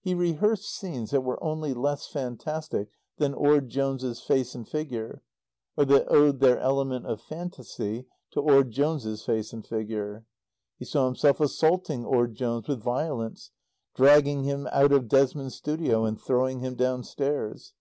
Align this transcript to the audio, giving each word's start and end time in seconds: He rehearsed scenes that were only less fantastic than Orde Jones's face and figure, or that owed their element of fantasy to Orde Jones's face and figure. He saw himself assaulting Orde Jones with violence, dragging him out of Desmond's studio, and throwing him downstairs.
He 0.00 0.12
rehearsed 0.12 0.64
scenes 0.74 1.12
that 1.12 1.20
were 1.20 1.40
only 1.40 1.72
less 1.72 2.08
fantastic 2.08 2.88
than 3.18 3.32
Orde 3.32 3.68
Jones's 3.68 4.20
face 4.20 4.56
and 4.56 4.68
figure, 4.68 5.22
or 5.76 5.84
that 5.84 6.08
owed 6.10 6.40
their 6.40 6.58
element 6.58 7.06
of 7.06 7.20
fantasy 7.20 8.06
to 8.32 8.40
Orde 8.40 8.72
Jones's 8.72 9.24
face 9.24 9.52
and 9.52 9.64
figure. 9.64 10.26
He 10.80 10.84
saw 10.84 11.06
himself 11.06 11.38
assaulting 11.38 12.04
Orde 12.04 12.34
Jones 12.34 12.66
with 12.66 12.82
violence, 12.82 13.52
dragging 13.94 14.42
him 14.42 14.66
out 14.72 14.90
of 14.90 15.06
Desmond's 15.06 15.54
studio, 15.54 16.04
and 16.04 16.20
throwing 16.20 16.58
him 16.58 16.74
downstairs. 16.74 17.72